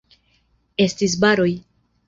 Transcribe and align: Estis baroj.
Estis 0.87 1.19
baroj. 1.27 1.51